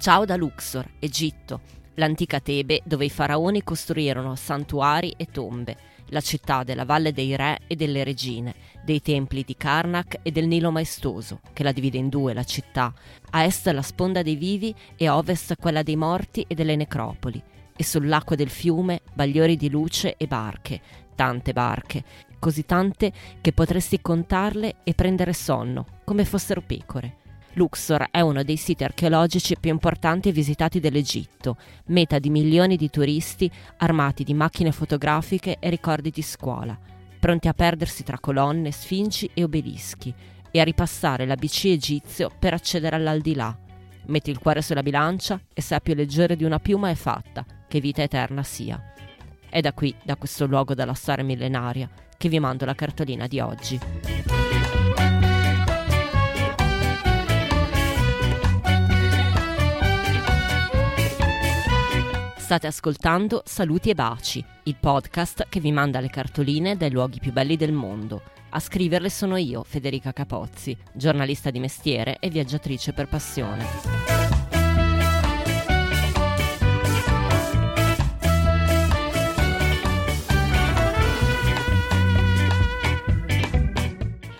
[0.00, 1.60] Ciao da Luxor, Egitto,
[1.94, 5.76] l'antica Tebe dove i faraoni costruirono santuari e tombe,
[6.10, 10.46] la città della Valle dei Re e delle Regine, dei templi di Karnak e del
[10.46, 12.94] Nilo maestoso, che la divide in due la città,
[13.30, 17.42] a est la sponda dei vivi e a ovest quella dei morti e delle necropoli,
[17.74, 20.80] e sull'acqua del fiume bagliori di luce e barche,
[21.16, 22.04] tante barche,
[22.38, 27.17] così tante che potresti contarle e prendere sonno, come fossero pecore.
[27.58, 32.88] Luxor è uno dei siti archeologici più importanti e visitati dell'Egitto, meta di milioni di
[32.88, 36.78] turisti armati di macchine fotografiche e ricordi di scuola,
[37.18, 40.14] pronti a perdersi tra colonne, sfinci e obelischi
[40.50, 43.58] e a ripassare l'ABC egizio per accedere all'aldilà.
[44.06, 48.02] Metti il cuore sulla bilancia e più leggero di una piuma è fatta, che vita
[48.02, 48.80] eterna sia.
[49.50, 53.40] È da qui, da questo luogo della storia millenaria, che vi mando la cartolina di
[53.40, 54.37] oggi.
[62.48, 67.30] State ascoltando Saluti e Baci, il podcast che vi manda le cartoline dai luoghi più
[67.30, 68.22] belli del mondo.
[68.48, 73.66] A scriverle sono io, Federica Capozzi, giornalista di mestiere e viaggiatrice per passione.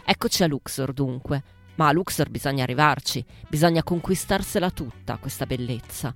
[0.06, 1.42] Eccoci a Luxor dunque,
[1.74, 6.14] ma a Luxor bisogna arrivarci, bisogna conquistarsela tutta questa bellezza.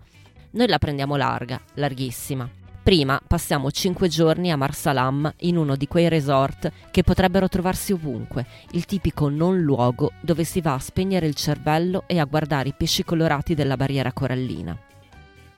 [0.55, 2.47] Noi la prendiamo larga, larghissima.
[2.83, 8.45] Prima passiamo 5 giorni a Marsalam in uno di quei resort che potrebbero trovarsi ovunque,
[8.73, 12.75] il tipico non luogo dove si va a spegnere il cervello e a guardare i
[12.77, 14.77] pesci colorati della barriera corallina.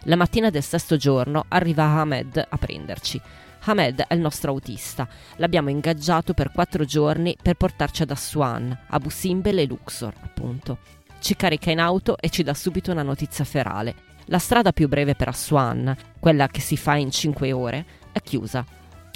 [0.05, 3.20] La mattina del sesto giorno arriva Ahmed a prenderci.
[3.65, 5.09] Ahmed è il nostro autista.
[5.37, 10.78] L'abbiamo ingaggiato per quattro giorni per portarci ad Aswan, Abu Simbel e Luxor, appunto.
[11.25, 13.94] Ci carica in auto e ci dà subito una notizia ferale.
[14.27, 18.62] La strada più breve per Aswan, quella che si fa in 5 ore, è chiusa.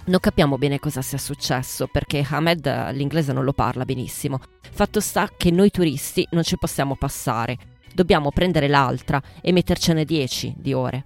[0.06, 4.40] Non capiamo bene cosa sia successo perché Ahmed l'inglese non lo parla benissimo.
[4.70, 7.58] Fatto sta che noi turisti non ci possiamo passare.
[7.92, 11.04] Dobbiamo prendere l'altra e mettercene 10 di ore.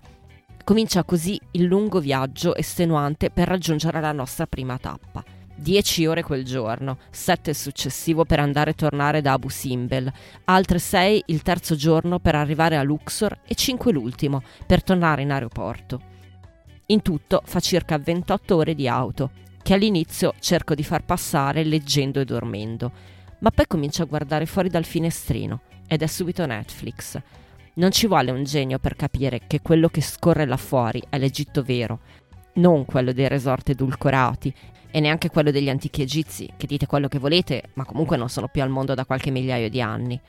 [0.62, 5.25] Comincia così il lungo viaggio estenuante per raggiungere la nostra prima tappa.
[5.54, 10.12] 10 ore quel giorno, 7 il successivo per andare e tornare da Abu Simbel,
[10.44, 15.30] altre 6 il terzo giorno per arrivare a Luxor e 5 l'ultimo per tornare in
[15.30, 16.00] aeroporto.
[16.86, 19.30] In tutto fa circa 28 ore di auto,
[19.62, 22.92] che all'inizio cerco di far passare leggendo e dormendo,
[23.38, 27.20] ma poi comincio a guardare fuori dal finestrino ed è subito Netflix.
[27.74, 31.62] Non ci vuole un genio per capire che quello che scorre là fuori è l'Egitto
[31.62, 32.00] vero,
[32.54, 34.52] non quello dei resort edulcorati
[34.92, 38.47] e neanche quello degli antichi egizi, che dite quello che volete, ma comunque non sono
[38.48, 40.20] più al mondo da qualche migliaio di anni.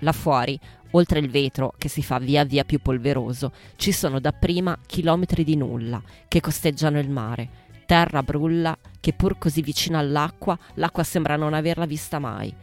[0.00, 0.58] Là fuori,
[0.90, 5.56] oltre il vetro che si fa via via più polveroso, ci sono dapprima chilometri di
[5.56, 7.48] nulla che costeggiano il mare,
[7.86, 12.54] terra brulla che pur così vicina all'acqua, l'acqua sembra non averla vista mai.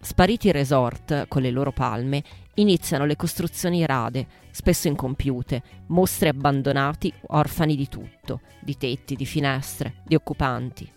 [0.00, 2.22] Spariti i resort con le loro palme,
[2.60, 10.02] iniziano le costruzioni rade, spesso incompiute, mostri abbandonati, orfani di tutto, di tetti, di finestre,
[10.04, 10.90] di occupanti.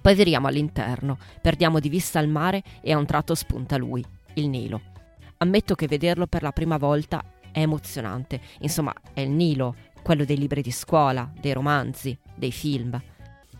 [0.00, 4.48] Poi viriamo all'interno, perdiamo di vista il mare e a un tratto spunta lui, il
[4.48, 4.80] Nilo.
[5.38, 10.38] Ammetto che vederlo per la prima volta è emozionante, insomma è il Nilo, quello dei
[10.38, 13.00] libri di scuola, dei romanzi, dei film.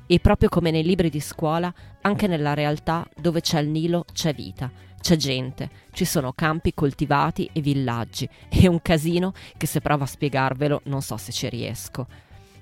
[0.07, 1.73] E proprio come nei libri di scuola,
[2.03, 7.49] anche nella realtà dove c'è il Nilo c'è vita, c'è gente, ci sono campi coltivati
[7.53, 12.07] e villaggi e un casino che se provo a spiegarvelo non so se ci riesco.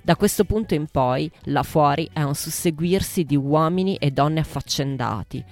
[0.02, 5.42] Da questo punto in poi, là fuori è un susseguirsi di uomini e donne affaccendati,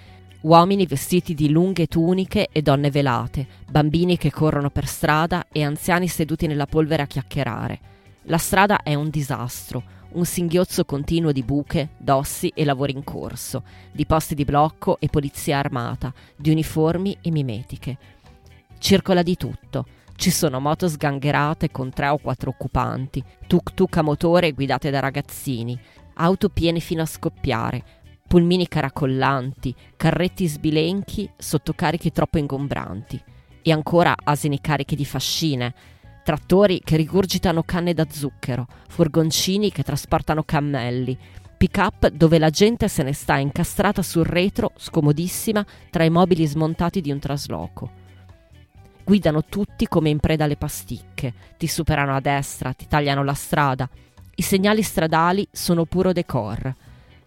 [0.42, 6.08] uomini vestiti di lunghe tuniche e donne velate, bambini che corrono per strada e anziani
[6.08, 7.80] seduti nella polvere a chiacchierare.
[8.24, 9.82] La strada è un disastro,
[10.14, 13.62] un singhiozzo continuo di buche, dossi e lavori in corso,
[13.92, 17.98] di posti di blocco e polizia armata, di uniformi e mimetiche.
[18.78, 19.86] Circola di tutto.
[20.14, 25.78] Ci sono moto sgangherate con tre o quattro occupanti, tuk-tuk a motore guidate da ragazzini,
[26.14, 27.82] auto piene fino a scoppiare,
[28.28, 33.20] pulmini caracollanti, carretti sbilenchi sotto carichi troppo ingombranti
[33.62, 35.74] e ancora asini carichi di fascine,
[36.22, 41.18] trattori che rigurgitano canne da zucchero, furgoncini che trasportano cammelli,
[41.56, 47.00] pick-up dove la gente se ne sta incastrata sul retro, scomodissima, tra i mobili smontati
[47.00, 47.90] di un trasloco.
[49.04, 53.88] Guidano tutti come in preda alle pasticche, ti superano a destra, ti tagliano la strada.
[54.34, 56.74] I segnali stradali sono puro decor.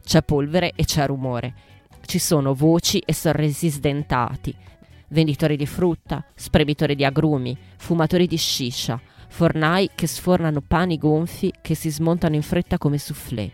[0.03, 1.53] C'è polvere e c'è rumore.
[2.05, 4.55] Ci sono voci e sorrisi sdentati,
[5.15, 11.73] venditori di frutta, spremitori di agrumi, fumatori di sciscia, fornai che sfornano pani gonfi che
[11.73, 13.49] si smontano in fretta come soufflé.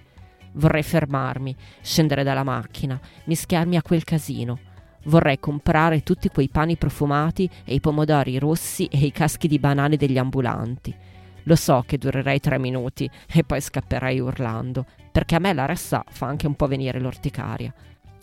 [0.54, 4.58] Vorrei fermarmi, scendere dalla macchina, mischiarmi a quel casino.
[5.06, 9.98] Vorrei comprare tutti quei pani profumati e i pomodori rossi e i caschi di banane
[9.98, 10.94] degli ambulanti.
[11.44, 16.04] Lo so che durerei tre minuti e poi scapperei urlando, perché a me la ressa
[16.10, 17.74] fa anche un po' venire l'orticaria.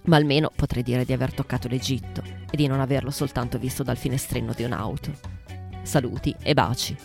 [0.05, 3.97] Ma almeno potrei dire di aver toccato l'Egitto e di non averlo soltanto visto dal
[3.97, 5.13] finestrino di un'auto.
[5.83, 6.97] Saluti e baci.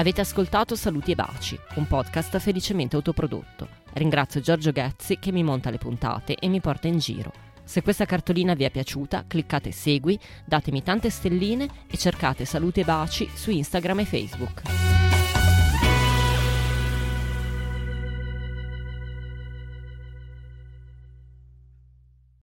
[0.00, 3.68] Avete ascoltato Saluti e Baci, un podcast felicemente autoprodotto.
[3.92, 7.30] Ringrazio Giorgio Ghezzi che mi monta le puntate e mi porta in giro.
[7.64, 12.84] Se questa cartolina vi è piaciuta, cliccate segui, datemi tante stelline e cercate Saluti e
[12.84, 14.99] Baci su Instagram e Facebook.